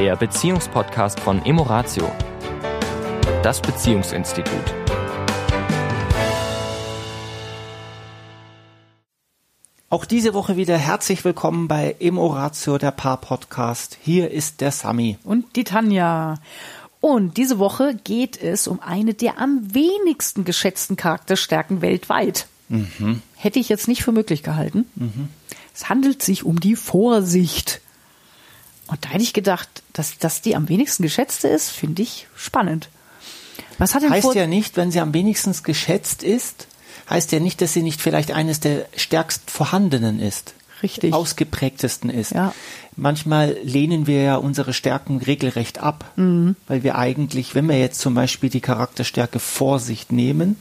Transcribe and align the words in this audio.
der 0.00 0.16
Beziehungspodcast 0.16 1.20
von 1.20 1.44
Emoratio, 1.44 2.10
das 3.42 3.60
Beziehungsinstitut. 3.60 4.74
Auch 9.90 10.06
diese 10.06 10.32
Woche 10.32 10.56
wieder 10.56 10.78
herzlich 10.78 11.22
willkommen 11.22 11.68
bei 11.68 11.96
Emoratio, 12.00 12.78
der 12.78 12.92
Paar-Podcast. 12.92 13.98
Hier 14.00 14.30
ist 14.30 14.62
der 14.62 14.72
Sami. 14.72 15.18
Und 15.22 15.54
die 15.54 15.64
Tanja. 15.64 16.38
Und 17.02 17.36
diese 17.36 17.58
Woche 17.58 17.94
geht 18.02 18.40
es 18.42 18.68
um 18.68 18.80
eine 18.80 19.12
der 19.12 19.38
am 19.38 19.74
wenigsten 19.74 20.46
geschätzten 20.46 20.96
Charakterstärken 20.96 21.82
weltweit. 21.82 22.46
Mhm. 22.70 23.20
Hätte 23.36 23.58
ich 23.58 23.68
jetzt 23.68 23.86
nicht 23.86 24.02
für 24.02 24.12
möglich 24.12 24.42
gehalten. 24.42 24.86
Mhm. 24.94 25.28
Es 25.74 25.90
handelt 25.90 26.22
sich 26.22 26.44
um 26.44 26.58
die 26.58 26.76
Vorsicht. 26.76 27.82
Und 28.86 29.04
da 29.04 29.10
hätte 29.10 29.22
ich 29.22 29.34
gedacht, 29.34 29.79
dass 29.92 30.18
das 30.18 30.42
die 30.42 30.56
am 30.56 30.68
wenigsten 30.68 31.02
geschätzte 31.02 31.48
ist, 31.48 31.70
finde 31.70 32.02
ich 32.02 32.26
spannend. 32.34 32.88
Was 33.78 33.94
hat 33.94 34.02
denn 34.02 34.10
heißt 34.10 34.22
Vor 34.22 34.36
ja 34.36 34.46
nicht, 34.46 34.76
wenn 34.76 34.90
sie 34.90 35.00
am 35.00 35.14
wenigsten 35.14 35.54
geschätzt 35.62 36.22
ist, 36.22 36.66
heißt 37.08 37.32
ja 37.32 37.40
nicht, 37.40 37.60
dass 37.60 37.72
sie 37.72 37.82
nicht 37.82 38.00
vielleicht 38.00 38.32
eines 38.32 38.60
der 38.60 38.86
stärkst 38.96 39.50
vorhandenen 39.50 40.20
ist. 40.20 40.54
Richtig. 40.82 41.12
Ausgeprägtesten 41.12 42.08
ist. 42.08 42.32
Ja. 42.32 42.54
Manchmal 42.96 43.56
lehnen 43.62 44.06
wir 44.06 44.22
ja 44.22 44.36
unsere 44.36 44.72
Stärken 44.72 45.18
regelrecht 45.18 45.78
ab, 45.78 46.12
mhm. 46.16 46.56
weil 46.66 46.82
wir 46.82 46.96
eigentlich, 46.96 47.54
wenn 47.54 47.68
wir 47.68 47.78
jetzt 47.78 48.00
zum 48.00 48.14
Beispiel 48.14 48.48
die 48.48 48.60
Charakterstärke 48.60 49.40
Vorsicht 49.40 50.10
nehmen, 50.12 50.56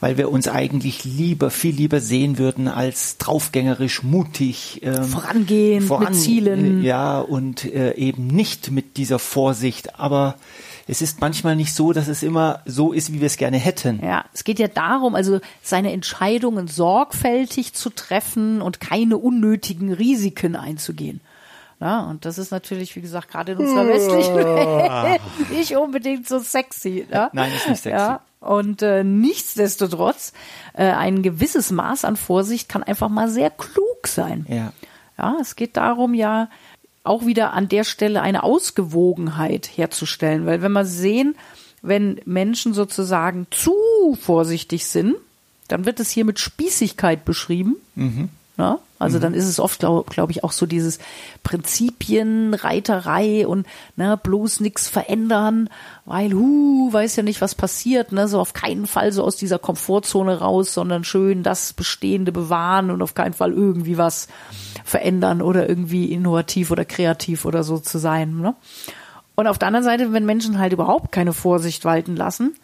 weil 0.00 0.16
wir 0.16 0.30
uns 0.30 0.48
eigentlich 0.48 1.04
lieber, 1.04 1.50
viel 1.50 1.74
lieber 1.74 2.00
sehen 2.00 2.38
würden 2.38 2.68
als 2.68 3.18
draufgängerisch, 3.18 4.02
mutig. 4.02 4.80
Ähm, 4.82 5.04
vorangehen, 5.04 5.82
voran, 5.82 6.12
mit 6.12 6.16
Zielen. 6.16 6.82
Äh, 6.82 6.86
ja, 6.86 7.20
und 7.20 7.64
äh, 7.64 7.94
eben 7.94 8.26
nicht 8.26 8.70
mit 8.70 8.96
dieser 8.96 9.18
Vorsicht. 9.18 10.00
Aber 10.00 10.36
es 10.88 11.02
ist 11.02 11.20
manchmal 11.20 11.54
nicht 11.54 11.74
so, 11.74 11.92
dass 11.92 12.08
es 12.08 12.22
immer 12.22 12.62
so 12.64 12.92
ist, 12.92 13.12
wie 13.12 13.20
wir 13.20 13.26
es 13.26 13.36
gerne 13.36 13.58
hätten. 13.58 14.00
Ja, 14.02 14.24
es 14.32 14.42
geht 14.42 14.58
ja 14.58 14.68
darum, 14.68 15.14
also 15.14 15.40
seine 15.62 15.92
Entscheidungen 15.92 16.66
sorgfältig 16.66 17.74
zu 17.74 17.90
treffen 17.90 18.62
und 18.62 18.80
keine 18.80 19.18
unnötigen 19.18 19.92
Risiken 19.92 20.56
einzugehen. 20.56 21.20
Ja, 21.78 22.00
und 22.00 22.26
das 22.26 22.36
ist 22.36 22.50
natürlich, 22.50 22.94
wie 22.96 23.00
gesagt, 23.00 23.30
gerade 23.30 23.52
in 23.52 23.58
unserer 23.58 23.86
westlichen 23.88 24.34
Welt 24.34 25.20
nicht 25.50 25.76
unbedingt 25.76 26.28
so 26.28 26.38
sexy. 26.38 27.06
Ja? 27.10 27.30
Nein, 27.32 27.52
ist 27.54 27.68
nicht 27.68 27.82
sexy. 27.82 27.96
Ja, 27.96 28.20
und 28.40 28.82
äh, 28.82 29.04
nichtsdestotrotz, 29.04 30.32
äh, 30.72 30.84
ein 30.84 31.22
gewisses 31.22 31.70
Maß 31.70 32.04
an 32.04 32.16
Vorsicht 32.16 32.68
kann 32.68 32.82
einfach 32.82 33.08
mal 33.08 33.28
sehr 33.28 33.50
klug 33.50 34.06
sein. 34.06 34.46
Ja. 34.48 34.72
Ja, 35.18 35.36
es 35.40 35.54
geht 35.54 35.76
darum 35.76 36.14
ja 36.14 36.48
auch 37.04 37.26
wieder 37.26 37.52
an 37.52 37.68
der 37.68 37.84
Stelle 37.84 38.22
eine 38.22 38.42
Ausgewogenheit 38.42 39.70
herzustellen, 39.74 40.46
weil 40.46 40.62
wenn 40.62 40.72
wir 40.72 40.86
sehen, 40.86 41.36
wenn 41.82 42.20
Menschen 42.24 42.72
sozusagen 42.72 43.46
zu 43.50 43.74
vorsichtig 44.20 44.86
sind, 44.86 45.16
dann 45.68 45.84
wird 45.84 46.00
es 46.00 46.10
hier 46.10 46.24
mit 46.24 46.38
Spießigkeit 46.38 47.24
beschrieben. 47.24 47.76
Mhm. 47.94 48.28
Ja? 48.56 48.78
Also 49.00 49.16
mhm. 49.16 49.22
dann 49.22 49.34
ist 49.34 49.46
es 49.46 49.58
oft, 49.58 49.80
glaube 49.80 50.10
glaub 50.10 50.30
ich, 50.30 50.44
auch 50.44 50.52
so 50.52 50.66
dieses 50.66 50.98
Prinzipien, 51.42 52.52
Reiterei 52.52 53.46
und 53.46 53.66
ne, 53.96 54.20
bloß 54.22 54.60
nichts 54.60 54.88
verändern, 54.88 55.70
weil, 56.04 56.34
hu, 56.34 56.92
weiß 56.92 57.16
ja 57.16 57.22
nicht, 57.22 57.40
was 57.40 57.54
passiert, 57.54 58.12
ne, 58.12 58.28
so 58.28 58.38
auf 58.38 58.52
keinen 58.52 58.86
Fall 58.86 59.10
so 59.10 59.24
aus 59.24 59.36
dieser 59.36 59.58
Komfortzone 59.58 60.38
raus, 60.38 60.74
sondern 60.74 61.02
schön 61.02 61.42
das 61.42 61.72
Bestehende 61.72 62.30
bewahren 62.30 62.90
und 62.90 63.00
auf 63.00 63.14
keinen 63.14 63.32
Fall 63.32 63.52
irgendwie 63.52 63.96
was 63.96 64.28
verändern 64.84 65.40
oder 65.40 65.66
irgendwie 65.66 66.12
innovativ 66.12 66.70
oder 66.70 66.84
kreativ 66.84 67.46
oder 67.46 67.64
so 67.64 67.78
zu 67.78 67.98
sein. 67.98 68.36
Ne? 68.36 68.54
Und 69.34 69.46
auf 69.46 69.56
der 69.56 69.68
anderen 69.68 69.84
Seite, 69.84 70.12
wenn 70.12 70.26
Menschen 70.26 70.58
halt 70.58 70.74
überhaupt 70.74 71.10
keine 71.10 71.32
Vorsicht 71.32 71.86
walten 71.86 72.16
lassen, 72.16 72.54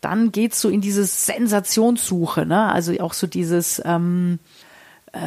dann 0.00 0.32
geht's 0.32 0.60
so 0.60 0.68
in 0.68 0.80
diese 0.80 1.04
Sensationssuche, 1.04 2.44
ne? 2.44 2.70
Also 2.70 2.92
auch 3.00 3.14
so 3.14 3.26
dieses, 3.26 3.80
ähm, 3.84 4.40
äh, 4.44 4.66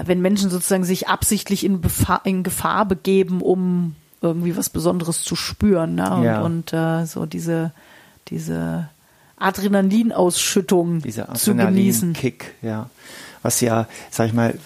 wenn 0.06 0.22
Menschen 0.22 0.50
sozusagen 0.50 0.84
sich 0.84 1.08
absichtlich 1.08 1.64
in, 1.64 1.82
Befahr, 1.82 2.22
in 2.26 2.44
Gefahr 2.44 2.86
begeben, 2.86 3.42
um 3.42 3.96
irgendwie 4.22 4.58
was 4.58 4.70
Besonderes 4.70 5.22
zu 5.24 5.36
spüren. 5.36 5.96
Ne? 5.96 6.12
Und, 6.12 6.24
ja. 6.24 6.42
und 6.42 6.74
äh, 6.74 7.06
so 7.06 7.26
diese, 7.26 7.72
diese 8.28 8.90
Adrenalinausschüttung 9.38 11.02
Diese 11.02 11.28
zu 11.34 11.56
genießen. 11.56 12.14
Kick, 12.14 12.56
ja. 12.62 12.90
Was 13.42 13.62
ja, 13.62 13.88
sag 14.12 14.28
ich 14.28 14.34
mal, 14.34 14.60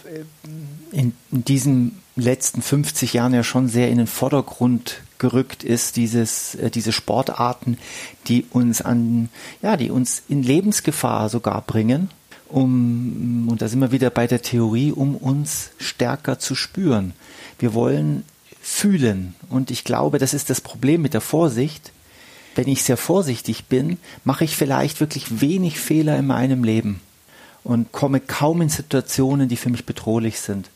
in, 0.91 1.13
in 1.31 1.45
diesen 1.45 1.99
letzten 2.15 2.61
50 2.61 3.13
Jahren 3.13 3.33
ja 3.33 3.43
schon 3.43 3.67
sehr 3.67 3.89
in 3.89 3.99
den 3.99 4.07
Vordergrund 4.07 5.01
gerückt 5.19 5.63
ist, 5.63 5.95
dieses, 5.95 6.55
äh, 6.55 6.69
diese 6.69 6.91
Sportarten, 6.91 7.77
die 8.27 8.45
uns 8.49 8.81
an, 8.81 9.29
ja, 9.61 9.77
die 9.77 9.91
uns 9.91 10.23
in 10.27 10.43
Lebensgefahr 10.43 11.29
sogar 11.29 11.61
bringen 11.61 12.09
um, 12.53 13.47
und 13.49 13.63
da 13.63 13.67
sind 13.67 13.79
wir 13.79 13.91
wieder 13.91 14.11
bei 14.11 14.27
der 14.27 14.43
Theorie, 14.43 14.91
um 14.91 15.15
uns 15.15 15.71
stärker 15.79 16.37
zu 16.37 16.53
spüren. 16.53 17.13
Wir 17.57 17.73
wollen 17.73 18.23
fühlen. 18.61 19.33
Und 19.49 19.71
ich 19.71 19.83
glaube, 19.83 20.19
das 20.19 20.35
ist 20.35 20.51
das 20.51 20.61
Problem 20.61 21.01
mit 21.01 21.15
der 21.15 21.21
Vorsicht. 21.21 21.91
Wenn 22.53 22.67
ich 22.67 22.83
sehr 22.83 22.97
vorsichtig 22.97 23.65
bin, 23.65 23.97
mache 24.23 24.43
ich 24.43 24.55
vielleicht 24.55 24.99
wirklich 24.99 25.41
wenig 25.41 25.79
Fehler 25.79 26.15
in 26.15 26.27
meinem 26.27 26.63
Leben 26.63 27.01
und 27.63 27.91
komme 27.91 28.19
kaum 28.19 28.61
in 28.61 28.69
Situationen, 28.69 29.49
die 29.49 29.57
für 29.57 29.71
mich 29.71 29.87
bedrohlich 29.87 30.39
sind. 30.39 30.69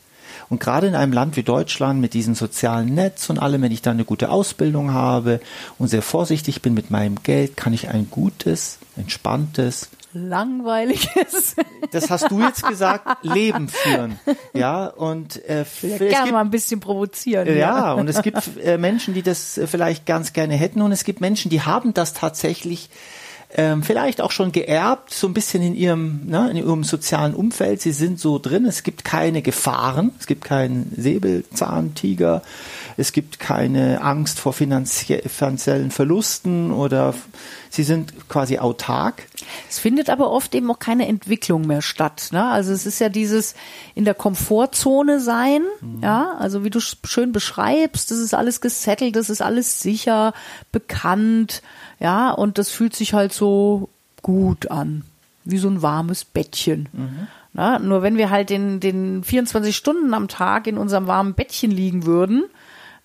Und 0.50 0.60
gerade 0.60 0.88
in 0.88 0.96
einem 0.96 1.14
Land 1.14 1.36
wie 1.36 1.44
Deutschland 1.44 2.02
mit 2.02 2.16
diesem 2.16 2.34
sozialen 2.34 2.96
Netz 2.96 3.30
und 3.30 3.38
allem, 3.38 3.62
wenn 3.62 3.72
ich 3.72 3.84
da 3.84 3.92
eine 3.92 4.06
gute 4.06 4.30
Ausbildung 4.30 4.94
habe 4.94 5.42
und 5.78 5.90
sehr 5.90 6.02
vorsichtig 6.02 6.64
bin 6.64 6.74
mit 6.74 6.90
meinem 6.90 7.22
Geld, 7.22 7.56
kann 7.56 7.74
ich 7.74 7.90
ein 7.90 8.10
gutes, 8.10 8.80
entspanntes, 8.96 9.90
langweiliges. 10.14 11.56
Das 11.92 12.10
hast 12.10 12.32
du 12.32 12.42
jetzt 12.42 12.66
gesagt, 12.68 13.24
Leben 13.24 13.70
führen. 13.70 14.20
Ja, 14.54 14.88
und 14.88 15.44
äh, 15.48 15.66
ja, 15.82 15.98
gerne 15.98 16.10
gibt, 16.10 16.32
mal 16.32 16.42
ein 16.42 16.50
bisschen 16.50 16.80
provozieren. 16.80 17.48
Ja, 17.48 17.54
ja. 17.54 17.94
und 17.94 18.08
es 18.08 18.22
gibt 18.22 18.58
äh, 18.64 18.78
Menschen, 18.78 19.14
die 19.14 19.22
das 19.22 19.58
äh, 19.58 19.68
vielleicht 19.68 20.06
ganz 20.06 20.34
gerne 20.34 20.56
hätten 20.56 20.82
und 20.82 20.92
es 20.92 21.04
gibt 21.04 21.22
Menschen, 21.22 21.50
die 21.50 21.62
haben 21.62 21.94
das 21.94 22.14
tatsächlich 22.14 22.90
ähm, 23.56 23.82
vielleicht 23.82 24.20
auch 24.20 24.32
schon 24.32 24.52
geerbt, 24.52 25.14
so 25.14 25.28
ein 25.28 25.34
bisschen 25.34 25.64
in 25.64 25.74
ihrem, 25.74 26.26
ne, 26.26 26.50
in 26.52 26.58
ihrem 26.58 26.84
sozialen 26.84 27.34
Umfeld. 27.34 27.82
Sie 27.82 27.94
sind 27.94 28.20
so 28.20 28.40
drin. 28.40 28.66
Es 28.66 28.84
gibt 28.84 29.06
keine 29.06 29.42
Gefahren. 29.42 30.12
Es 30.20 30.28
gibt 30.28 30.44
keinen 30.44 30.92
Säbelzahntiger. 30.98 32.42
Es 32.98 33.14
gibt 33.14 33.40
keine 33.40 34.02
Angst 34.02 34.40
vor 34.40 34.52
finanziellen 34.52 35.92
Verlusten 35.92 36.72
oder 36.72 37.14
sie 37.70 37.84
sind 37.84 38.28
quasi 38.28 38.58
autark. 38.58 39.24
Es 39.70 39.80
findet 39.80 40.10
aber 40.10 40.32
oft 40.32 40.54
eben 40.56 40.70
auch 40.72 40.80
keine 40.80 41.08
Entwicklung 41.08 41.68
mehr 41.68 41.82
statt. 41.82 42.30
Ne? 42.32 42.44
Also 42.44 42.74
es 42.74 42.86
ist 42.86 43.00
ja 43.00 43.10
dieses 43.10 43.56
in 43.96 44.06
der 44.06 44.14
Komfortzone 44.14 45.20
sein, 45.20 45.64
mhm. 45.82 46.04
ja, 46.04 46.36
also 46.38 46.64
wie 46.64 46.70
du 46.70 46.80
schön 46.80 47.32
beschreibst, 47.32 48.12
das 48.12 48.20
ist 48.20 48.34
alles 48.34 48.62
gesettelt, 48.62 49.16
das 49.16 49.30
ist 49.30 49.42
alles 49.42 49.82
sicher, 49.82 50.34
bekannt, 50.72 51.62
ja, 52.00 52.32
und 52.32 52.58
das 52.58 52.70
fühlt 52.70 52.96
sich 52.96 53.14
halt 53.14 53.34
so 53.34 53.90
gut 54.22 54.72
an, 54.72 55.04
wie 55.46 55.58
so 55.58 55.70
ein 55.70 55.82
warmes 55.82 56.26
Bettchen. 56.26 56.90
Mhm. 56.92 57.28
Na, 57.54 57.80
nur 57.80 58.04
wenn 58.04 58.18
wir 58.18 58.30
halt 58.30 58.52
in 58.52 58.80
den 58.80 59.24
24 59.24 59.76
Stunden 59.76 60.14
am 60.14 60.28
Tag 60.28 60.68
in 60.68 60.78
unserem 60.78 61.08
warmen 61.08 61.34
Bettchen 61.34 61.72
liegen 61.72 62.06
würden, 62.06 62.44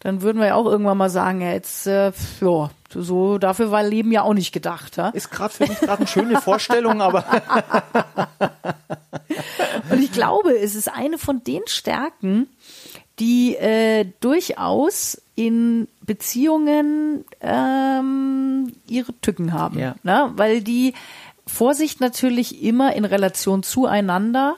dann 0.00 0.20
würden 0.20 0.40
wir 0.40 0.48
ja 0.48 0.54
auch 0.56 0.66
irgendwann 0.66 0.98
mal 0.98 1.10
sagen, 1.10 1.40
ja, 1.40 1.52
jetzt, 1.52 1.86
äh, 1.86 2.12
ja, 2.40 2.70
so 2.94 3.38
dafür 3.38 3.70
war 3.70 3.82
Leben 3.82 4.12
ja 4.12 4.22
auch 4.22 4.34
nicht 4.34 4.52
gedacht. 4.52 4.96
Ja? 4.96 5.08
Ist 5.10 5.30
gerade 5.30 5.52
für 5.52 5.66
mich 5.66 5.78
gerade 5.80 5.98
eine 5.98 6.06
schöne 6.06 6.40
Vorstellung, 6.40 7.00
aber. 7.00 7.24
Und 9.90 10.02
ich 10.02 10.12
glaube, 10.12 10.56
es 10.58 10.74
ist 10.74 10.88
eine 10.88 11.18
von 11.18 11.42
den 11.44 11.62
Stärken, 11.66 12.48
die 13.18 13.56
äh, 13.56 14.06
durchaus 14.20 15.20
in 15.34 15.88
Beziehungen 16.02 17.24
ähm, 17.40 18.72
ihre 18.86 19.12
Tücken 19.20 19.52
haben. 19.52 19.78
Ja. 19.78 19.94
Ne? 20.02 20.30
Weil 20.36 20.60
die 20.60 20.94
Vorsicht 21.46 22.00
natürlich 22.00 22.62
immer 22.62 22.94
in 22.94 23.04
Relation 23.04 23.62
zueinander, 23.62 24.56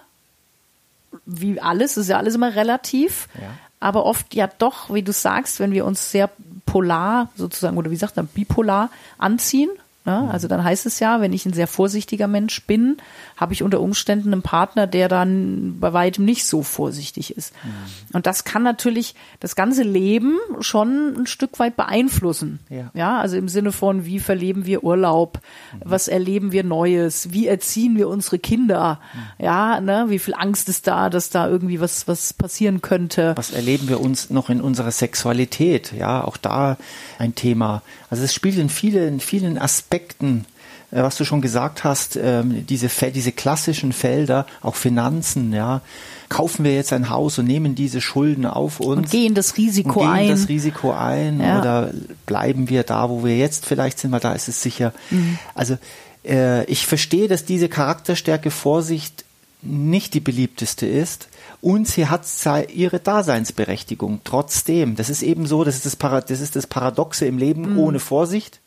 wie 1.27 1.61
alles, 1.61 1.97
ist 1.97 2.09
ja 2.09 2.19
alles 2.19 2.35
immer 2.35 2.55
relativ. 2.55 3.29
Ja 3.41 3.51
aber 3.85 4.07
oft 4.07 4.35
ja 4.35 4.47
doch, 4.47 4.95
wie 4.95 5.03
du 5.03 5.13
sagst, 5.13 5.61
wenn 5.61 5.73
wir 5.73 5.85
uns 5.85 6.11
sehr 6.11 6.31
polar 6.75 7.29
sozusagen 7.37 7.77
oder 7.77 7.93
wie 7.93 7.97
sagt 7.97 8.17
man, 8.17 8.27
bipolar 8.27 8.91
anziehen, 9.17 9.71
Ne? 10.07 10.29
Also 10.31 10.49
dann 10.49 10.63
heißt 10.63 10.85
es 10.85 11.01
ja, 11.01 11.23
wenn 11.23 11.33
ich 11.33 11.47
ein 11.47 11.55
sehr 11.55 11.67
vorsichtiger 11.67 12.29
Mensch 12.29 12.67
bin, 12.67 12.99
habe 13.39 13.55
ich 13.55 13.63
unter 13.63 13.81
Umständen 13.81 14.35
einen 14.35 14.43
Partner, 14.43 14.87
der 14.87 15.09
dann 15.09 15.79
bei 15.81 15.95
weitem 15.95 16.27
nicht 16.27 16.45
so 16.45 16.63
vorsichtig 16.63 17.35
ist. 17.35 17.55
Mhm. 17.65 17.71
Und 18.13 18.27
das 18.27 18.45
kann 18.45 18.63
natürlich 18.63 19.15
das 19.41 19.57
ganze 19.57 19.83
Leben 19.83 20.37
schon 20.61 21.15
ein 21.17 21.27
Stück 21.27 21.59
weit 21.59 21.77
beeinflussen. 21.77 22.59
Ja. 22.69 22.91
ja, 22.93 23.19
also 23.19 23.39
im 23.39 23.49
Sinne 23.49 23.73
von, 23.73 24.05
wie 24.05 24.21
verleben 24.21 24.67
wir 24.67 24.85
Urlaub? 24.85 25.41
Mhm. 25.73 25.81
Was 25.85 26.09
erleben 26.09 26.53
wir 26.53 26.65
Neues? 26.65 27.33
Wie 27.33 27.47
erziehen 27.47 27.97
wir 27.97 28.09
unsere 28.09 28.39
Kinder? 28.39 29.01
Mhm. 29.15 29.45
Ja, 29.45 29.81
ne? 29.81 30.07
Wie 30.09 30.19
viel 30.19 30.35
Angst 30.35 30.69
ist 30.69 30.87
da, 30.87 31.09
dass 31.09 31.31
da 31.31 31.49
irgendwie 31.49 31.81
was, 31.81 32.07
was 32.07 32.35
passieren 32.35 32.83
könnte? 32.83 33.33
Was 33.37 33.53
erleben 33.53 33.89
wir 33.89 34.01
uns 34.01 34.29
noch 34.29 34.51
in 34.51 34.61
unserer 34.61 34.91
Sexualität? 34.91 35.93
Ja, 35.93 36.25
auch 36.25 36.37
da 36.37 36.77
ein 37.19 37.35
Thema. 37.35 37.81
Also 38.15 38.23
es 38.23 38.33
spielt 38.33 38.59
in 38.59 38.69
vielen, 38.69 39.19
vielen 39.19 39.59
Aspekten 39.59 40.47
äh, 40.93 41.03
was 41.03 41.17
du 41.17 41.25
schon 41.25 41.41
gesagt 41.41 41.83
hast, 41.83 42.15
ähm, 42.15 42.65
diese, 42.65 42.89
diese 43.11 43.33
klassischen 43.33 43.93
Felder, 43.93 44.47
auch 44.63 44.77
Finanzen, 44.77 45.53
ja, 45.53 45.81
kaufen 46.29 46.65
wir 46.65 46.77
jetzt 46.77 46.93
ein 46.93 47.11
Haus 47.11 47.41
und 47.41 47.47
nehmen 47.47 47.75
diese 47.75 48.01
Schulden 48.01 48.47
auf 48.47 48.79
uns. 48.79 48.99
Und 48.99 49.11
gehen 49.11 49.35
das 49.35 49.57
Risiko 49.57 50.01
und 50.01 50.07
gehen 50.07 50.15
ein. 50.15 50.29
das 50.29 50.49
Risiko 50.49 50.93
ein 50.93 51.41
ja. 51.41 51.59
oder 51.59 51.91
bleiben 52.25 52.69
wir 52.69 52.85
da, 52.85 53.11
wo 53.11 53.25
wir 53.25 53.37
jetzt 53.37 53.67
vielleicht 53.67 53.99
sind, 53.99 54.13
weil 54.13 54.21
da 54.21 54.33
ist 54.33 54.47
es 54.47 54.63
sicher. 54.63 54.93
Mhm. 55.11 55.37
Also 55.57 55.77
äh, 56.25 56.65
ich 56.67 56.87
verstehe, 56.87 57.27
dass 57.27 57.45
diese 57.45 57.69
Charakterstärke 57.69 58.53
Vorsicht 58.53 59.24
nicht 59.65 60.15
die 60.15 60.21
beliebteste 60.21 60.87
ist 60.87 61.29
und 61.61 61.89
sie 61.89 62.09
hat 62.09 62.27
ihre 62.75 63.01
Daseinsberechtigung 63.01 64.21
trotzdem. 64.25 64.97
Das 64.97 65.09
ist 65.09 65.23
eben 65.23 65.47
so, 65.47 65.65
das 65.65 65.77
ist 65.77 65.87
das, 65.87 65.97
Para 65.97 66.21
das, 66.21 66.41
ist 66.41 66.57
das 66.57 66.67
Paradoxe 66.67 67.27
im 67.27 67.39
Leben 67.39 67.73
mhm. 67.73 67.79
ohne 67.79 68.01
Vorsicht. 68.01 68.61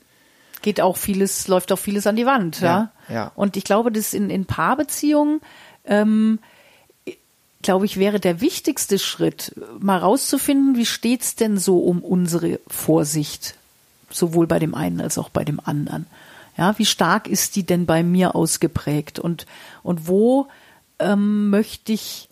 Geht 0.63 0.81
auch 0.81 0.97
vieles, 0.97 1.47
läuft 1.47 1.71
auch 1.71 1.77
vieles 1.77 2.07
an 2.07 2.15
die 2.15 2.25
Wand, 2.25 2.59
ja. 2.61 2.91
ja. 3.07 3.13
ja. 3.13 3.31
Und 3.35 3.55
ich 3.55 3.63
glaube, 3.63 3.91
dass 3.91 4.13
in, 4.13 4.31
in 4.31 4.45
Paarbeziehungen, 4.45 5.41
ähm, 5.85 6.39
glaube 7.61 7.85
ich, 7.85 7.97
wäre 7.97 8.19
der 8.19 8.41
wichtigste 8.41 8.97
Schritt, 8.97 9.53
mal 9.79 9.99
rauszufinden, 9.99 10.75
wie 10.75 10.85
steht's 10.85 11.35
denn 11.35 11.57
so 11.57 11.79
um 11.79 12.01
unsere 12.01 12.59
Vorsicht, 12.67 13.55
sowohl 14.09 14.47
bei 14.47 14.57
dem 14.57 14.73
einen 14.73 15.01
als 15.01 15.19
auch 15.19 15.29
bei 15.29 15.45
dem 15.45 15.59
anderen. 15.63 16.07
Ja, 16.57 16.77
wie 16.79 16.85
stark 16.85 17.27
ist 17.27 17.55
die 17.55 17.63
denn 17.63 17.85
bei 17.85 18.01
mir 18.01 18.33
ausgeprägt 18.33 19.19
und, 19.19 19.45
und 19.83 20.07
wo 20.07 20.47
ähm, 20.99 21.49
möchte 21.49 21.93
ich 21.93 22.29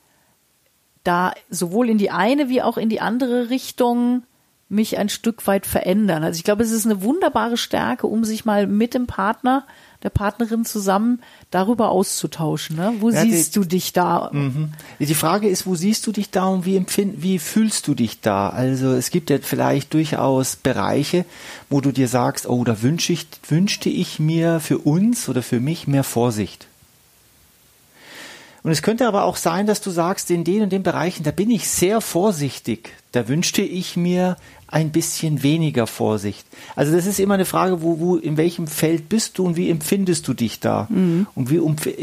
da 1.04 1.34
sowohl 1.50 1.90
in 1.90 1.98
die 1.98 2.12
eine 2.12 2.50
wie 2.50 2.62
auch 2.62 2.78
in 2.78 2.90
die 2.90 3.02
andere 3.02 3.50
Richtung 3.50 4.24
mich 4.68 4.98
ein 4.98 5.10
Stück 5.10 5.46
weit 5.46 5.68
verändern. 5.68 6.24
Also 6.24 6.38
ich 6.38 6.44
glaube, 6.44 6.64
es 6.64 6.72
ist 6.72 6.86
eine 6.86 7.04
wunderbare 7.04 7.56
Stärke, 7.56 8.08
um 8.08 8.24
sich 8.24 8.46
mal 8.46 8.66
mit 8.66 8.96
dem 8.96 9.06
Partner, 9.06 9.66
der 10.02 10.10
Partnerin 10.10 10.66
zusammen 10.66 11.22
darüber 11.52 11.90
auszutauschen. 11.90 12.76
Ne? 12.76 12.94
Wo 13.00 13.12
ja, 13.12 13.22
siehst 13.22 13.56
die, 13.56 13.60
du 13.60 13.66
dich 13.66 13.94
da? 13.94 14.30
Mhm. 14.34 14.72
Die 15.00 15.14
Frage 15.14 15.48
ist, 15.48 15.68
wo 15.68 15.76
siehst 15.76 16.06
du 16.08 16.12
dich 16.12 16.32
da 16.32 16.48
und 16.48 16.66
wie, 16.66 16.78
empfind, 16.78 17.22
wie 17.22 17.38
fühlst 17.38 17.88
du 17.88 17.94
dich 17.94 18.22
da? 18.22 18.50
Also 18.50 18.92
es 18.94 19.12
gibt 19.12 19.30
ja 19.30 19.38
vielleicht 19.40 19.94
durchaus 19.94 20.56
Bereiche, 20.56 21.26
wo 21.70 21.80
du 21.80 21.92
dir 21.92 22.08
sagst, 22.08 22.50
oh, 22.50 22.64
da 22.64 22.82
wünsche 22.82 23.14
ich, 23.14 23.28
wünschte 23.48 23.90
ich 23.90 24.20
mir 24.20 24.60
für 24.60 24.80
uns 24.80 25.30
oder 25.30 25.44
für 25.44 25.60
mich 25.60 25.88
mehr 25.88 26.04
Vorsicht. 26.04 26.68
Und 28.66 28.72
es 28.72 28.82
könnte 28.82 29.08
aber 29.08 29.26
auch 29.26 29.36
sein, 29.36 29.68
dass 29.68 29.80
du 29.80 29.92
sagst, 29.92 30.32
in 30.32 30.44
den 30.44 30.64
und 30.64 30.72
den 30.72 30.82
Bereichen, 30.82 31.22
da 31.22 31.30
bin 31.30 31.52
ich 31.52 31.70
sehr 31.70 32.02
vorsichtig. 32.02 32.94
Da 33.12 33.28
wünschte 33.28 33.62
ich 33.62 33.96
mir 33.96 34.38
ein 34.66 34.90
bisschen 34.90 35.44
weniger 35.44 35.86
Vorsicht. 35.86 36.48
Also 36.76 36.92
das 36.92 37.06
ist 37.06 37.20
immer 37.20 37.36
eine 37.36 37.46
Frage, 37.46 37.84
wo, 37.84 38.00
wo, 38.00 38.16
in 38.16 38.38
welchem 38.38 38.66
Feld 38.66 39.08
bist 39.08 39.38
du 39.38 39.46
und 39.46 39.56
wie 39.56 39.70
empfindest 39.70 40.28
du 40.28 40.34
dich 40.34 40.62
da? 40.62 40.88
Mhm. 40.90 41.28
Und 41.36 41.52
wie, 41.52 41.62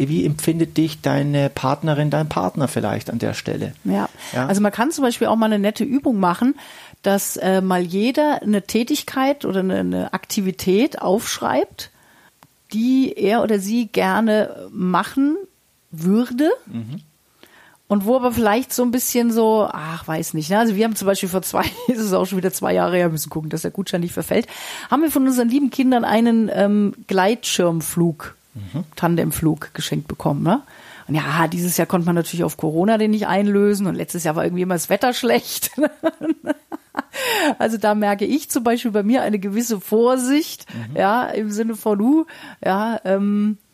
wie 0.09 0.25
empfindet 0.25 0.77
dich 0.77 1.01
deine 1.01 1.51
Partnerin, 1.51 2.11
dein 2.11 2.29
Partner 2.29 2.69
vielleicht 2.69 3.11
an 3.11 3.19
der 3.19 3.35
Stelle? 3.35 3.73
Ja. 3.83 4.09
ja. 4.33 4.47
Also 4.47 4.61
man 4.61 4.71
kann 4.71 4.93
zum 4.93 5.03
Beispiel 5.03 5.27
auch 5.27 5.35
mal 5.35 5.47
eine 5.47 5.59
nette 5.59 5.83
Übung 5.83 6.21
machen, 6.21 6.55
dass 7.03 7.37
äh, 7.39 7.61
mal 7.61 7.83
jeder 7.83 8.41
eine 8.41 8.63
Tätigkeit 8.63 9.45
oder 9.45 9.61
eine, 9.61 9.81
eine 9.81 10.13
Aktivität 10.13 11.03
aufschreibt, 11.03 11.91
die 12.73 13.15
er 13.17 13.43
oder 13.43 13.59
sie 13.59 13.89
gerne 13.89 14.69
machen 14.71 15.37
würde. 15.93 16.51
Mhm. 16.67 17.01
Und 17.87 18.07
wo 18.07 18.17
aber 18.17 18.33
vielleicht 18.33 18.73
so 18.73 18.83
ein 18.83 18.91
bisschen 18.91 19.31
so, 19.31 19.69
ach, 19.71 20.09
weiß 20.09 20.33
nicht. 20.33 20.49
Ne? 20.49 20.59
Also 20.59 20.75
wir 20.77 20.85
haben 20.85 20.97
zum 20.97 21.07
Beispiel 21.07 21.29
vor 21.29 21.43
zwei, 21.43 21.65
ist 21.89 22.01
es 22.01 22.15
auch 22.15 22.25
schon 22.25 22.39
wieder 22.39 22.53
zwei 22.53 22.73
Jahre 22.73 22.97
her, 22.97 23.11
müssen 23.11 23.29
gucken, 23.31 23.51
dass 23.51 23.63
der 23.63 23.71
Gutschein 23.71 24.01
nicht 24.01 24.15
verfällt, 24.15 24.47
haben 24.91 25.03
wir 25.03 25.11
von 25.11 25.27
unseren 25.27 25.49
lieben 25.49 25.71
Kindern 25.71 26.05
einen 26.05 26.51
ähm, 26.53 26.95
Gleitschirmflug, 27.07 28.35
mhm. 28.55 28.85
Tandemflug 28.97 29.75
geschenkt 29.75 30.09
bekommen. 30.09 30.43
Ne? 30.43 30.63
Und 31.07 31.17
ja, 31.17 31.47
dieses 31.49 31.77
Jahr 31.77 31.87
konnte 31.87 32.07
man 32.07 32.15
natürlich 32.15 32.45
auf 32.45 32.57
Corona 32.57 32.97
den 32.97 33.11
nicht 33.11 33.27
einlösen 33.27 33.87
und 33.87 33.95
letztes 33.95 34.25
Jahr 34.25 34.37
war 34.37 34.45
irgendwie 34.45 34.63
immer 34.63 34.75
das 34.75 34.89
Wetter 34.89 35.13
schlecht. 35.15 35.71
Also 37.59 37.77
da 37.77 37.95
merke 37.95 38.25
ich 38.25 38.51
zum 38.51 38.65
Beispiel 38.65 38.91
bei 38.91 39.03
mir 39.03 39.23
eine 39.23 39.39
gewisse 39.39 39.81
Vorsicht, 39.81 40.67
mhm. 40.73 40.97
ja, 40.97 41.25
im 41.27 41.51
Sinne 41.51 41.77
von, 41.77 42.01
uh, 42.01 42.25
ja, 42.65 43.01
ähm, 43.05 43.59
äh, 43.59 43.72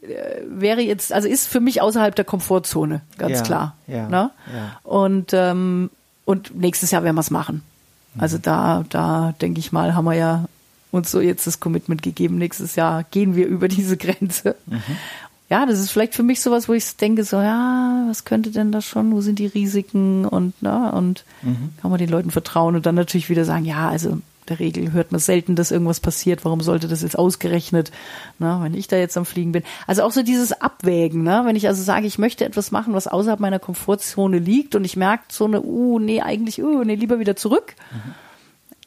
wäre 0.00 0.80
jetzt, 0.80 1.12
also 1.12 1.28
ist 1.28 1.48
für 1.48 1.60
mich 1.60 1.80
außerhalb 1.82 2.14
der 2.14 2.24
Komfortzone, 2.24 3.00
ganz 3.16 3.38
ja, 3.38 3.42
klar. 3.42 3.76
Ja, 3.86 4.08
ne? 4.08 4.30
ja. 4.54 4.80
Und, 4.84 5.32
ähm, 5.32 5.90
und 6.24 6.54
nächstes 6.54 6.90
Jahr 6.90 7.02
werden 7.02 7.16
wir 7.16 7.20
es 7.20 7.30
machen. 7.30 7.62
Mhm. 8.14 8.20
Also 8.20 8.38
da, 8.38 8.84
da 8.90 9.34
denke 9.40 9.60
ich 9.60 9.72
mal, 9.72 9.94
haben 9.94 10.04
wir 10.04 10.14
ja 10.14 10.44
uns 10.90 11.10
so 11.10 11.20
jetzt 11.20 11.46
das 11.46 11.60
Commitment 11.60 12.02
gegeben, 12.02 12.38
nächstes 12.38 12.76
Jahr 12.76 13.04
gehen 13.04 13.34
wir 13.34 13.46
über 13.46 13.68
diese 13.68 13.96
Grenze. 13.96 14.56
Mhm. 14.66 14.82
Ja, 15.50 15.64
das 15.64 15.78
ist 15.78 15.90
vielleicht 15.90 16.14
für 16.14 16.22
mich 16.22 16.42
sowas, 16.42 16.68
wo 16.68 16.74
ich 16.74 16.96
denke, 16.96 17.24
so, 17.24 17.38
ja, 17.38 18.04
was 18.06 18.26
könnte 18.26 18.50
denn 18.50 18.70
das 18.70 18.84
schon, 18.84 19.12
wo 19.12 19.22
sind 19.22 19.38
die 19.38 19.46
Risiken 19.46 20.26
und, 20.26 20.60
ne, 20.62 20.92
und 20.92 21.24
mhm. 21.40 21.70
kann 21.80 21.90
man 21.90 21.98
den 21.98 22.10
Leuten 22.10 22.30
vertrauen 22.30 22.76
und 22.76 22.84
dann 22.84 22.94
natürlich 22.94 23.30
wieder 23.30 23.46
sagen, 23.46 23.64
ja, 23.64 23.88
also 23.88 24.18
der 24.48 24.58
Regel 24.58 24.92
hört 24.92 25.12
man 25.12 25.20
selten, 25.20 25.56
dass 25.56 25.70
irgendwas 25.70 26.00
passiert. 26.00 26.44
Warum 26.44 26.60
sollte 26.60 26.88
das 26.88 27.02
jetzt 27.02 27.18
ausgerechnet, 27.18 27.90
na, 28.38 28.62
wenn 28.62 28.74
ich 28.74 28.88
da 28.88 28.96
jetzt 28.96 29.16
am 29.16 29.26
Fliegen 29.26 29.52
bin? 29.52 29.62
Also 29.86 30.02
auch 30.02 30.12
so 30.12 30.22
dieses 30.22 30.52
Abwägen, 30.52 31.22
ne? 31.22 31.42
wenn 31.44 31.56
ich 31.56 31.68
also 31.68 31.82
sage, 31.82 32.06
ich 32.06 32.18
möchte 32.18 32.44
etwas 32.44 32.70
machen, 32.70 32.94
was 32.94 33.06
außerhalb 33.06 33.40
meiner 33.40 33.58
Komfortzone 33.58 34.38
liegt 34.38 34.74
und 34.74 34.84
ich 34.84 34.96
merke 34.96 35.24
so 35.28 35.44
eine, 35.44 35.62
uh, 35.62 35.98
nee, 35.98 36.20
eigentlich, 36.20 36.62
uh, 36.62 36.84
nee, 36.84 36.94
lieber 36.94 37.18
wieder 37.18 37.36
zurück. 37.36 37.74
Mhm. 37.90 38.14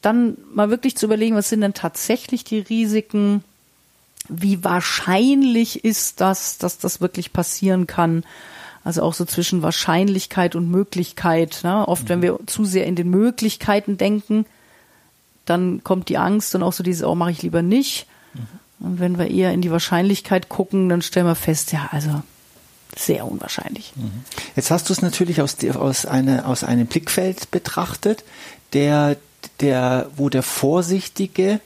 Dann 0.00 0.36
mal 0.52 0.70
wirklich 0.70 0.96
zu 0.96 1.06
überlegen, 1.06 1.36
was 1.36 1.48
sind 1.48 1.60
denn 1.60 1.74
tatsächlich 1.74 2.44
die 2.44 2.58
Risiken? 2.58 3.44
Wie 4.28 4.64
wahrscheinlich 4.64 5.84
ist 5.84 6.20
das, 6.20 6.58
dass 6.58 6.78
das 6.78 7.00
wirklich 7.00 7.32
passieren 7.32 7.86
kann? 7.86 8.24
Also 8.84 9.02
auch 9.02 9.14
so 9.14 9.24
zwischen 9.24 9.62
Wahrscheinlichkeit 9.62 10.56
und 10.56 10.70
Möglichkeit. 10.70 11.60
Ne? 11.62 11.86
Oft, 11.86 12.04
mhm. 12.04 12.08
wenn 12.08 12.22
wir 12.22 12.38
zu 12.46 12.64
sehr 12.64 12.86
in 12.86 12.96
den 12.96 13.10
Möglichkeiten 13.10 13.96
denken, 13.96 14.44
dann 15.44 15.82
kommt 15.84 16.08
die 16.08 16.18
Angst 16.18 16.54
und 16.54 16.62
auch 16.62 16.72
so 16.72 16.82
dieses, 16.82 17.04
oh, 17.04 17.14
mache 17.14 17.30
ich 17.30 17.42
lieber 17.42 17.62
nicht. 17.62 18.06
Mhm. 18.34 18.86
Und 18.86 19.00
wenn 19.00 19.18
wir 19.18 19.30
eher 19.30 19.52
in 19.52 19.62
die 19.62 19.70
Wahrscheinlichkeit 19.70 20.48
gucken, 20.48 20.88
dann 20.88 21.02
stellen 21.02 21.26
wir 21.26 21.34
fest, 21.34 21.72
ja, 21.72 21.88
also 21.92 22.22
sehr 22.96 23.26
unwahrscheinlich. 23.26 23.92
Mhm. 23.96 24.24
Jetzt 24.56 24.70
hast 24.70 24.88
du 24.88 24.92
es 24.92 25.02
natürlich 25.02 25.40
aus, 25.40 25.56
aus, 25.74 26.06
eine, 26.06 26.46
aus 26.46 26.64
einem 26.64 26.86
Blickfeld 26.86 27.50
betrachtet, 27.50 28.24
der, 28.72 29.16
der, 29.60 30.10
wo 30.16 30.28
der 30.28 30.42
Vorsichtige 30.42 31.60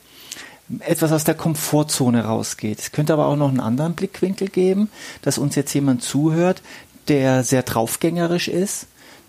etwas 0.81 1.13
aus 1.13 1.25
der 1.25 1.35
Komfortzone 1.35 2.25
rausgeht. 2.25 2.81
Es 2.81 2.93
könnte 2.93 3.13
aber 3.13 3.27
auch 3.27 3.37
noch 3.37 3.49
einen 3.49 3.61
anderen 3.61 3.95
Blickwinkel 3.95 4.49
geben, 4.49 4.91
dass 5.23 5.39
uns 5.39 5.55
jetzt 5.55 5.73
jemand 5.75 6.03
zuhört, 6.03 6.61
der 7.09 7.45
sehr 7.45 7.63
draufgängerisch 7.63 8.49
ist, 8.49 8.87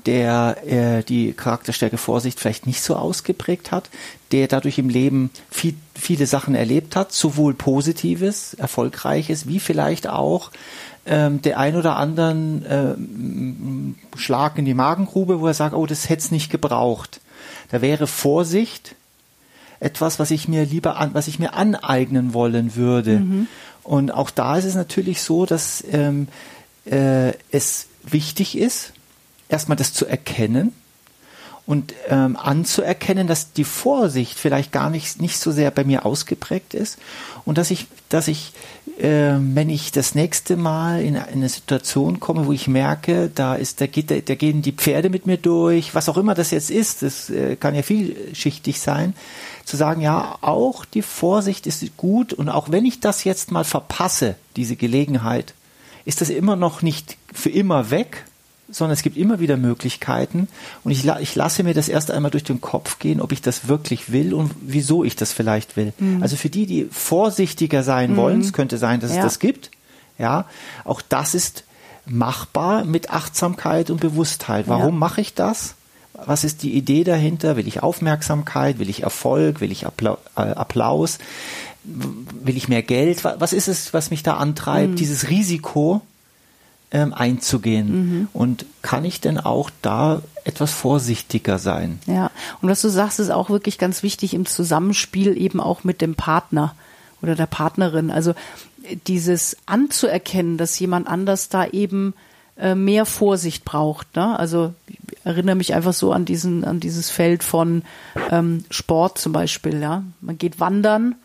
der 0.08 0.58
äh, 0.66 1.04
die 1.04 1.34
Charakterstärke 1.34 1.98
Vorsicht 1.98 2.40
vielleicht 2.40 2.66
nicht 2.66 2.82
so 2.82 2.96
ausgeprägt 2.96 3.72
hat, 3.72 3.90
der 4.32 4.48
dadurch 4.48 4.80
im 4.80 4.90
Leben 4.90 5.30
viel, 5.52 5.76
viele 5.94 6.26
Sachen 6.26 6.56
erlebt 6.56 6.96
hat, 6.96 7.12
sowohl 7.12 7.54
Positives, 7.54 8.54
Erfolgreiches, 8.56 9.48
wie 9.48 9.60
vielleicht 9.60 10.08
auch 10.08 10.52
ähm, 11.06 11.42
der 11.42 11.60
ein 11.60 11.76
oder 11.76 11.98
anderen 11.98 12.66
äh, 12.66 14.18
Schlag 14.18 14.58
in 14.58 14.66
die 14.66 14.74
Magengrube, 14.74 15.42
wo 15.42 15.48
er 15.48 15.54
sagt, 15.54 15.76
oh, 15.76 15.86
das 15.86 16.10
hätte 16.10 16.24
es 16.24 16.32
nicht 16.32 16.50
gebraucht. 16.50 17.20
Da 17.70 17.82
wäre 17.82 18.08
Vorsicht 18.08 18.96
etwas, 19.82 20.20
was 20.20 20.32
ich 20.32 20.48
mir 20.48 20.66
lieber 20.66 20.98
an, 20.98 21.14
was 21.14 21.28
ich 21.28 21.38
mir 21.38 21.54
aneignen 21.54 22.34
wollen 22.34 22.76
würde. 22.76 23.20
Mhm. 23.20 23.48
Und 23.84 24.12
auch 24.12 24.30
da 24.30 24.58
ist 24.58 24.66
es 24.66 24.76
natürlich 24.76 25.22
so, 25.22 25.46
dass 25.46 25.84
ähm, 25.92 26.28
äh, 26.86 27.34
es 27.52 27.88
wichtig 28.04 28.58
ist, 28.58 28.94
erstmal 29.50 29.77
das 29.77 29.94
zu 29.94 30.06
erkennen 30.06 30.74
und 31.66 31.94
ähm, 32.08 32.38
anzuerkennen, 32.38 33.27
dass 33.27 33.51
die 33.51 33.66
Vorsicht 33.66 34.39
vielleicht 34.39 34.72
gar 34.72 34.89
nicht, 34.89 35.22
nicht 35.22 35.38
so 35.38 35.51
sehr 35.51 35.70
bei 35.72 35.84
mir 35.84 36.06
ausgeprägt 36.06 36.74
ist 36.74 36.98
und 37.46 37.58
dass 37.58 37.72
ich, 37.72 37.88
dass 38.10 38.27
ich 38.27 38.54
äh, 39.00 39.36
wenn 39.39 39.70
ich 39.70 39.92
das 39.92 40.16
nächste 40.16 40.58
Mal 40.58 41.01
in 41.01 41.18
eine 41.18 41.50
Situation 41.50 42.20
komme, 42.20 42.48
wo 42.48 42.51
ich 42.51 42.68
merke, 42.68 43.30
da 43.34 43.56
ist, 43.56 43.82
da 43.82 43.88
geht, 43.88 44.10
da 44.10 44.36
gehen 44.36 44.62
die 44.62 44.72
Pferde 44.72 45.10
mit 45.10 45.27
mir 45.27 45.38
durch, 45.38 45.94
was 45.94 46.10
auch 46.10 46.18
immer 46.18 46.34
das 46.34 46.51
jetzt 46.51 46.72
ist, 46.72 47.04
das 47.04 47.30
äh, 47.30 47.56
kann 47.58 47.75
ja 47.75 47.84
vielschichtig 47.84 48.80
sein, 48.80 49.13
zu 49.66 49.77
sagen, 49.77 50.01
ja, 50.01 50.38
auch 50.42 50.86
die 50.86 51.01
Vorsicht 51.01 51.68
ist 51.68 51.98
gut 51.98 52.34
und 52.34 52.50
auch 52.50 52.72
wenn 52.72 52.86
ich 52.86 53.00
das 53.00 53.24
jetzt 53.24 53.51
mal 53.51 53.66
verpasse, 53.66 54.36
diese 54.56 54.75
Gelegenheit, 54.75 55.54
ist 56.06 56.22
das 56.22 56.30
immer 56.30 56.56
noch 56.56 56.82
nicht 56.82 57.18
für 57.34 57.50
immer 57.50 57.92
weg, 57.92 58.25
sondern 58.70 58.94
es 58.94 59.02
gibt 59.02 59.18
immer 59.18 59.40
wieder 59.40 59.58
Möglichkeiten 59.58 60.48
und 60.84 60.92
ich, 60.92 61.06
ich 61.06 61.36
lasse 61.36 61.64
mir 61.64 61.74
das 61.74 61.90
erst 61.90 62.12
einmal 62.12 62.32
durch 62.32 62.44
den 62.44 62.60
Kopf 62.62 63.00
gehen, 63.00 63.22
ob 63.22 63.32
ich 63.32 63.42
das 63.42 63.68
wirklich 63.68 64.12
will 64.12 64.34
und 64.34 64.52
wieso 64.62 65.04
ich 65.04 65.16
das 65.16 65.32
vielleicht 65.32 65.78
will. 65.78 65.94
Mhm. 66.00 66.22
Also 66.22 66.36
für 66.36 66.50
die, 66.50 66.66
die 66.66 66.88
vorsichtiger 66.92 67.84
sein 67.84 68.12
mhm. 68.12 68.18
wollen, 68.18 68.42
es 68.42 68.54
könnte 68.54 68.78
sein, 68.78 69.00
dass 69.00 69.12
ja. 69.12 69.18
es 69.18 69.24
das 69.24 69.40
gibt, 69.40 69.72
ja, 70.18 70.46
auch 70.84 71.02
das 71.02 71.36
ist 71.36 71.64
machbar 72.06 72.86
mit 72.86 73.10
Achtsamkeit 73.10 73.90
und 73.90 74.00
Bewusstheit. 74.00 74.68
Warum 74.68 74.96
ja. 74.96 75.00
mache 75.00 75.22
ich 75.22 75.34
das? 75.34 75.76
Was 76.14 76.44
ist 76.44 76.64
die 76.64 76.74
Idee 76.74 77.04
dahinter? 77.04 77.58
Will 77.58 77.68
ich 77.68 77.84
Aufmerksamkeit? 77.84 78.80
Will 78.80 78.90
ich 78.90 79.04
Erfolg? 79.04 79.62
Will 79.62 79.72
ich 79.72 79.84
äh, 79.84 79.88
Applaus? 80.36 81.20
Will 81.84 82.58
ich 82.58 82.68
mehr 82.68 82.82
Geld? 82.82 83.24
Was 83.24 83.54
ist 83.54 83.68
es, 83.68 83.94
was 83.94 84.10
mich 84.10 84.24
da 84.24 84.38
antreibt? 84.38 84.92
Mhm. 84.92 84.96
Dieses 84.96 85.30
Risiko, 85.30 86.02
ähm, 86.91 87.13
einzugehen. 87.13 87.89
Mhm. 87.89 88.27
Und 88.34 88.65
kann 88.82 89.06
ich 89.06 89.22
denn 89.22 89.39
auch 89.39 89.70
da 89.82 90.22
etwas 90.44 90.72
vorsichtiger 90.72 91.60
sein? 91.60 92.00
Ja, 92.06 92.32
und 92.62 92.70
was 92.70 92.82
du 92.82 92.89
sagst, 92.89 93.20
ist 93.20 93.29
auch 93.29 93.50
wirklich 93.50 93.77
ganz 93.77 94.03
wichtig 94.03 94.34
im 94.34 94.46
Zusammenspiel 94.46 95.38
eben 95.38 95.60
auch 95.60 95.84
mit 95.84 96.01
dem 96.01 96.15
Partner 96.15 96.75
oder 97.22 97.36
der 97.36 97.48
Partnerin. 97.48 98.12
Also 98.12 98.34
dieses 99.08 99.58
anzuerkennen, 99.65 100.58
dass 100.58 100.79
jemand 100.79 101.08
anders 101.08 101.50
da 101.50 101.65
eben 101.65 102.13
äh, 102.58 102.75
mehr 102.75 103.06
Vorsicht 103.06 103.65
braucht. 103.65 104.15
Ne? 104.15 104.39
Also 104.39 104.74
ich 104.88 104.98
erinnere 105.25 105.56
mich 105.56 105.74
einfach 105.74 105.94
so 105.94 106.12
an 106.12 106.25
diesen, 106.25 106.63
an 106.63 106.79
dieses 106.79 107.10
Feld 107.10 107.44
von 107.44 107.84
ähm, 108.32 108.63
Sport 108.72 109.17
zum 109.17 109.34
Beispiel. 109.34 109.82
Ja, 109.82 110.03
man 110.22 110.38
geht 110.38 110.60
wandern, 110.60 111.15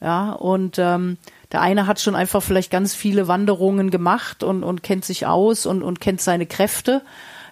ja, 0.00 0.30
und 0.30 0.76
ähm, 0.78 1.16
der 1.52 1.60
eine 1.60 1.86
hat 1.86 2.00
schon 2.00 2.14
einfach 2.14 2.42
vielleicht 2.42 2.70
ganz 2.70 2.94
viele 2.94 3.28
Wanderungen 3.28 3.90
gemacht 3.90 4.42
und, 4.42 4.64
und 4.64 4.82
kennt 4.82 5.04
sich 5.04 5.26
aus 5.26 5.66
und, 5.66 5.82
und 5.82 6.00
kennt 6.00 6.20
seine 6.20 6.46
Kräfte 6.46 7.02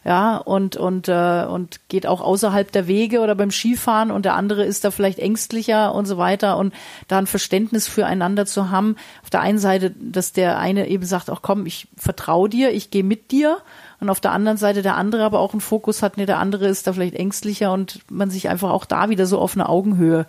ja, 0.07 0.37
und, 0.37 0.77
und, 0.77 1.09
äh, 1.09 1.45
und 1.51 1.81
geht 1.89 2.07
auch 2.07 2.21
außerhalb 2.21 2.71
der 2.71 2.87
Wege 2.87 3.19
oder 3.19 3.35
beim 3.35 3.51
Skifahren 3.51 4.13
und 4.13 4.25
der 4.25 4.35
andere 4.35 4.63
ist 4.65 4.85
da 4.85 4.93
vielleicht 4.93 5.19
ängstlicher 5.19 5.93
und 5.93 6.07
so 6.07 6.17
weiter 6.17 6.59
und 6.59 6.73
da 7.09 7.19
ein 7.19 7.27
Verständnis 7.27 7.89
füreinander 7.89 8.47
zu 8.47 8.71
haben. 8.71 8.95
Auf 9.25 9.31
der 9.31 9.41
einen 9.41 9.59
Seite, 9.59 9.91
dass 9.99 10.33
der 10.33 10.61
eine 10.61 10.87
eben 10.87 11.05
sagt, 11.05 11.29
ach 11.29 11.41
komm, 11.43 11.67
ich 11.67 11.89
vertraue 11.97 12.49
dir, 12.49 12.71
ich 12.71 12.93
gehe 12.93 13.03
mit 13.03 13.33
dir 13.33 13.59
und 13.99 14.09
auf 14.09 14.21
der 14.21 14.31
anderen 14.31 14.59
Seite 14.59 14.83
der 14.83 14.95
andere 14.95 15.25
aber 15.25 15.41
auch 15.41 15.55
einen 15.55 15.61
Fokus 15.61 16.05
hat, 16.05 16.19
nee, 16.19 16.27
der 16.27 16.39
andere 16.39 16.69
ist 16.69 16.87
da 16.87 16.93
vielleicht 16.93 17.17
ängstlicher 17.17 17.73
und 17.73 17.99
man 18.09 18.31
sich 18.31 18.49
einfach 18.49 18.71
auch 18.71 18.85
da 18.85 19.09
wieder 19.09 19.27
so 19.27 19.41
auf 19.41 19.55
eine 19.55 19.69
Augenhöhe 19.69 20.27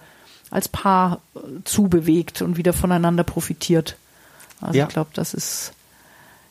als 0.50 0.68
Paar 0.68 1.22
äh, 1.36 1.39
zubewegt 1.63 2.42
und 2.42 2.58
wieder 2.58 2.74
voneinander 2.74 3.24
profitiert. 3.24 3.98
Also 4.62 4.77
ja. 4.77 4.88
ich 4.88 4.94
glaube, 4.94 5.12
das 5.13 5.34
ist 5.34 5.74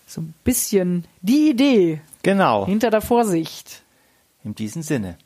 so 0.07 0.21
ein 0.21 0.35
bisschen 0.45 1.05
die 1.21 1.51
Idee. 1.51 2.01
Genau. 2.23 2.67
Hinter 2.67 2.91
der 2.91 3.01
Vorsicht. 3.01 3.83
In 4.45 4.55
diesem 4.55 4.83
Sinne. 4.83 5.17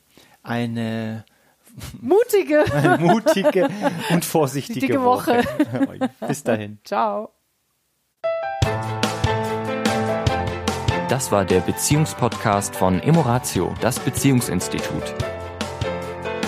Eine 0.42 1.24
mutige, 2.00 2.64
eine 2.72 2.98
mutige 2.98 3.68
und 4.10 4.24
vorsichtige 4.24 5.02
Woche. 5.02 5.44
Woche. 5.44 6.10
Bis 6.26 6.42
dahin. 6.42 6.78
Ciao. 6.84 7.30
Das 11.08 11.32
war 11.32 11.44
der 11.44 11.60
Beziehungspodcast 11.60 12.76
von 12.76 13.00
Emoratio, 13.00 13.74
das 13.80 13.98
Beziehungsinstitut. 13.98 15.02